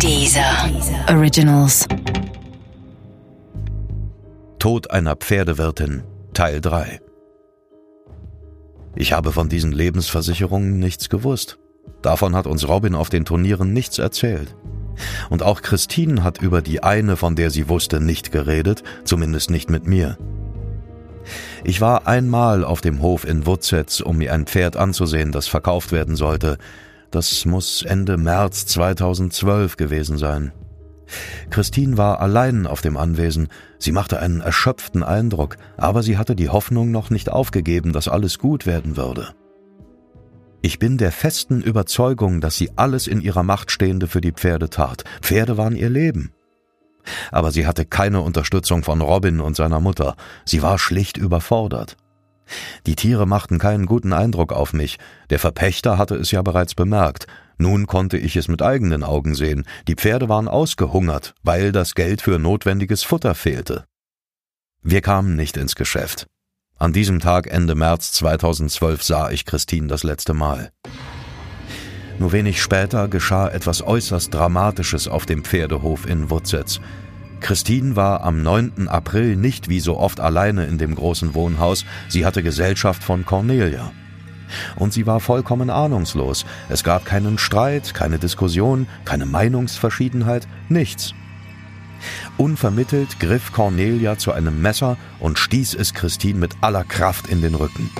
[0.00, 0.70] Dieser
[1.08, 1.86] Originals.
[4.58, 6.02] Tod einer Pferdewirtin
[6.34, 7.00] Teil 3
[8.96, 11.58] Ich habe von diesen Lebensversicherungen nichts gewusst.
[12.02, 14.56] Davon hat uns Robin auf den Turnieren nichts erzählt.
[15.30, 19.70] Und auch Christine hat über die eine, von der sie wusste, nicht geredet, zumindest nicht
[19.70, 20.18] mit mir.
[21.64, 25.92] Ich war einmal auf dem Hof in Wutzetz, um mir ein Pferd anzusehen, das verkauft
[25.92, 26.58] werden sollte.
[27.14, 30.50] Das muss Ende März 2012 gewesen sein.
[31.48, 33.50] Christine war allein auf dem Anwesen.
[33.78, 38.40] Sie machte einen erschöpften Eindruck, aber sie hatte die Hoffnung noch nicht aufgegeben, dass alles
[38.40, 39.28] gut werden würde.
[40.60, 44.68] Ich bin der festen Überzeugung, dass sie alles in ihrer Macht Stehende für die Pferde
[44.68, 45.04] tat.
[45.22, 46.32] Pferde waren ihr Leben.
[47.30, 50.16] Aber sie hatte keine Unterstützung von Robin und seiner Mutter.
[50.44, 51.96] Sie war schlicht überfordert.
[52.86, 54.98] Die Tiere machten keinen guten Eindruck auf mich.
[55.30, 57.26] Der Verpächter hatte es ja bereits bemerkt.
[57.56, 59.64] Nun konnte ich es mit eigenen Augen sehen.
[59.88, 63.84] Die Pferde waren ausgehungert, weil das Geld für notwendiges Futter fehlte.
[64.82, 66.26] Wir kamen nicht ins Geschäft.
[66.78, 70.70] An diesem Tag Ende März 2012 sah ich Christine das letzte Mal.
[72.18, 76.80] Nur wenig später geschah etwas äußerst Dramatisches auf dem Pferdehof in Wutzetz.
[77.44, 78.88] Christine war am 9.
[78.88, 83.92] April nicht wie so oft alleine in dem großen Wohnhaus, sie hatte Gesellschaft von Cornelia.
[84.76, 86.46] Und sie war vollkommen ahnungslos.
[86.70, 91.12] Es gab keinen Streit, keine Diskussion, keine Meinungsverschiedenheit, nichts.
[92.38, 97.56] Unvermittelt griff Cornelia zu einem Messer und stieß es Christine mit aller Kraft in den
[97.56, 97.90] Rücken.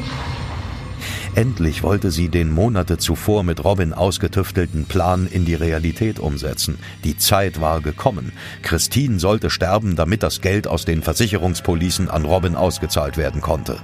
[1.35, 6.79] Endlich wollte sie den Monate zuvor mit Robin ausgetüftelten Plan in die Realität umsetzen.
[7.03, 8.33] Die Zeit war gekommen.
[8.63, 13.79] Christine sollte sterben, damit das Geld aus den Versicherungspolicen an Robin ausgezahlt werden konnte.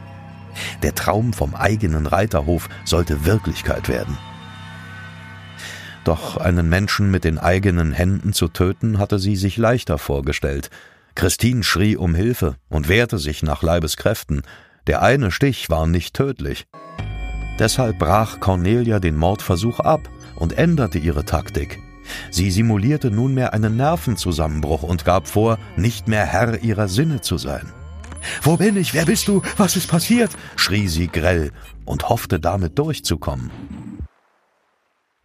[0.84, 4.16] Der Traum vom eigenen Reiterhof sollte Wirklichkeit werden.
[6.04, 10.70] Doch einen Menschen mit den eigenen Händen zu töten, hatte sie sich leichter vorgestellt.
[11.16, 14.42] Christine schrie um Hilfe und wehrte sich nach Leibeskräften.
[14.86, 16.66] Der eine Stich war nicht tödlich.
[17.60, 21.78] Deshalb brach Cornelia den Mordversuch ab und änderte ihre Taktik.
[22.30, 27.70] Sie simulierte nunmehr einen Nervenzusammenbruch und gab vor, nicht mehr Herr ihrer Sinne zu sein.
[28.42, 28.94] Wo bin ich?
[28.94, 29.42] Wer bist du?
[29.58, 30.30] Was ist passiert?
[30.56, 31.52] schrie sie grell
[31.84, 33.50] und hoffte damit durchzukommen.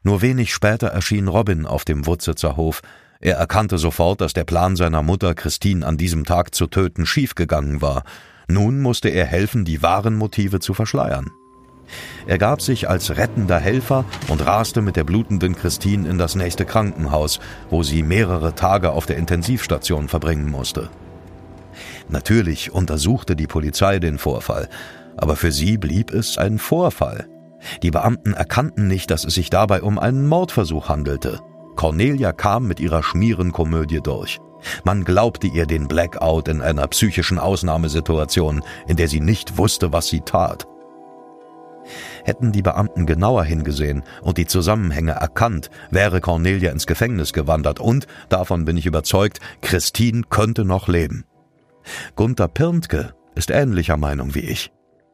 [0.04, 2.82] Nur wenig später erschien Robin auf dem Wutzitzer Hof.
[3.22, 7.82] Er erkannte sofort, dass der Plan seiner Mutter, Christine, an diesem Tag zu töten, schiefgegangen
[7.82, 8.04] war.
[8.50, 11.32] Nun musste er helfen, die wahren Motive zu verschleiern.
[12.28, 16.66] Er gab sich als rettender Helfer und raste mit der blutenden Christine in das nächste
[16.66, 20.90] Krankenhaus, wo sie mehrere Tage auf der Intensivstation verbringen musste.
[22.10, 24.70] Natürlich untersuchte die Polizei den Vorfall,
[25.18, 27.28] aber für sie blieb es ein Vorfall.
[27.82, 31.40] Die Beamten erkannten nicht, dass es sich dabei um einen Mordversuch handelte.
[31.76, 34.40] Cornelia kam mit ihrer Schmierenkomödie durch.
[34.84, 40.08] Man glaubte ihr den Blackout in einer psychischen Ausnahmesituation, in der sie nicht wusste, was
[40.08, 40.68] sie tat.
[42.24, 48.08] Hätten die Beamten genauer hingesehen und die Zusammenhänge erkannt, wäre Cornelia ins Gefängnis gewandert und,
[48.30, 51.26] davon bin ich überzeugt, Christine könnte noch leben.
[52.16, 54.72] Gunther Pirntke ist ähnlicher Meinung wie ich.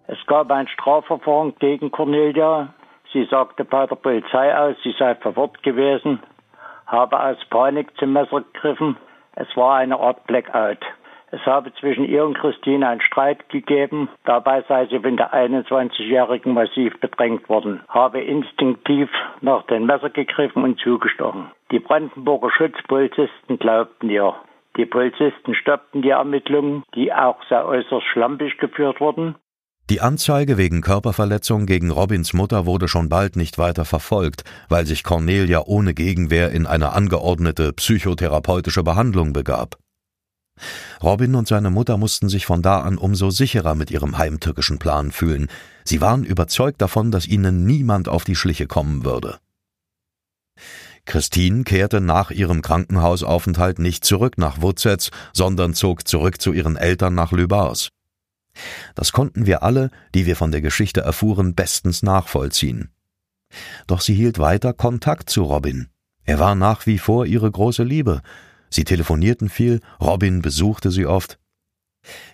[0.08, 2.74] Es gab ein Strafverfahren gegen Cornelia.
[3.14, 6.20] Sie sagte bei der Polizei aus, sie sei verwirrt gewesen,
[6.86, 8.98] habe aus Panik zum Messer gegriffen.
[9.36, 10.80] Es war eine Art Blackout.
[11.34, 14.09] Es habe zwischen ihr und Christine einen Streit gegeben.
[14.25, 19.09] Dabei sei sie von der 21-Jährigen massiv bedrängt worden, habe instinktiv
[19.40, 21.50] nach dem Messer gegriffen und zugestochen.
[21.72, 24.36] Die Brandenburger Schutzpolizisten glaubten ihr.
[24.75, 29.36] Die Polizisten stoppten die Ermittlungen, die auch sehr äußerst schlampig geführt wurden.
[29.90, 35.03] Die Anzeige wegen Körperverletzung gegen Robins Mutter wurde schon bald nicht weiter verfolgt, weil sich
[35.03, 39.81] Cornelia ohne Gegenwehr in eine angeordnete psychotherapeutische Behandlung begab.
[41.01, 45.11] Robin und seine Mutter mussten sich von da an umso sicherer mit ihrem heimtückischen Plan
[45.11, 45.47] fühlen.
[45.83, 49.39] Sie waren überzeugt davon, dass ihnen niemand auf die Schliche kommen würde.
[51.05, 57.16] Christine kehrte nach ihrem Krankenhausaufenthalt nicht zurück nach Wutzetz, sondern zog zurück zu ihren Eltern
[57.16, 57.90] nach Lübars.
[58.96, 62.90] Das konnten wir alle, die wir von der Geschichte erfuhren, bestens nachvollziehen.
[63.87, 65.87] Doch sie hielt weiter Kontakt zu Robin.
[66.23, 68.22] Er war nach wie vor ihre große Liebe.
[68.72, 71.38] Sie telefonierten viel, Robin besuchte sie oft.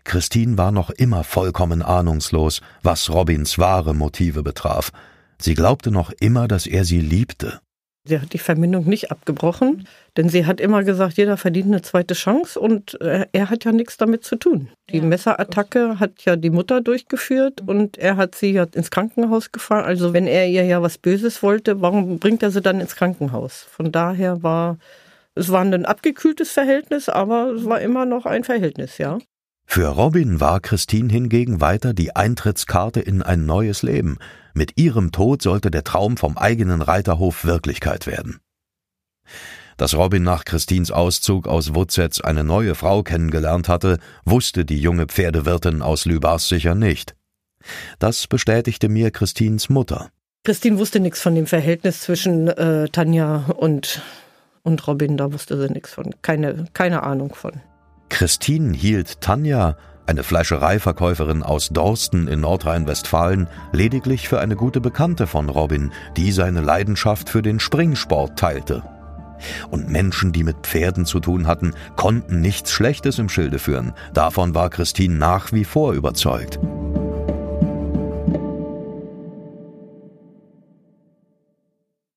[0.05, 4.91] Christine war noch immer vollkommen ahnungslos, was Robins wahre Motive betraf.
[5.39, 7.59] Sie glaubte noch immer, dass er sie liebte.
[8.05, 9.85] Sie hat die Verbindung nicht abgebrochen,
[10.15, 13.73] denn sie hat immer gesagt, jeder verdient eine zweite Chance und äh, er hat ja
[13.73, 14.69] nichts damit zu tun.
[14.89, 15.03] Die ja.
[15.03, 19.83] Messerattacke hat ja die Mutter durchgeführt und er hat sie ja ins Krankenhaus gefahren.
[19.83, 23.67] Also wenn er ihr ja was Böses wollte, warum bringt er sie dann ins Krankenhaus?
[23.69, 24.77] Von daher war
[25.37, 29.19] Es war ein abgekühltes Verhältnis, aber es war immer noch ein Verhältnis, ja.
[29.69, 34.17] Für Robin war Christine hingegen weiter die Eintrittskarte in ein neues Leben.
[34.53, 38.39] Mit ihrem Tod sollte der Traum vom eigenen Reiterhof Wirklichkeit werden.
[39.75, 45.05] Dass Robin nach Christins Auszug aus Wutzetz eine neue Frau kennengelernt hatte, wusste die junge
[45.05, 47.15] Pferdewirtin aus Lübars sicher nicht.
[47.99, 50.09] Das bestätigte mir Christins Mutter.
[50.45, 54.01] Christine wusste nichts von dem Verhältnis zwischen äh, Tanja und,
[54.67, 56.13] und Robin, da wusste sie nichts von.
[56.21, 57.53] Keine, keine Ahnung von.
[58.09, 65.49] Christine hielt Tanja, eine Fleischereiverkäuferin aus Dorsten in Nordrhein-Westfalen, lediglich für eine gute Bekannte von
[65.49, 68.83] Robin, die seine Leidenschaft für den Springsport teilte.
[69.69, 73.93] Und Menschen, die mit Pferden zu tun hatten, konnten nichts Schlechtes im Schilde führen.
[74.13, 76.59] Davon war Christine nach wie vor überzeugt.